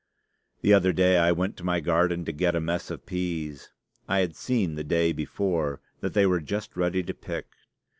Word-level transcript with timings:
The 0.63 0.73
other 0.73 0.91
day 0.93 1.19
I 1.19 1.31
went 1.31 1.55
to 1.57 1.63
my 1.63 1.79
garden 1.79 2.25
to 2.25 2.31
get 2.31 2.55
a 2.55 2.59
mess 2.59 2.89
of 2.89 3.05
peas. 3.05 3.69
I 4.07 4.21
had 4.21 4.35
seen 4.35 4.73
the 4.73 4.83
day 4.83 5.11
before 5.11 5.79
that 5.99 6.15
they 6.15 6.25
were 6.25 6.41
just 6.41 6.75
ready 6.75 7.03
to 7.03 7.13
pick. 7.13 7.49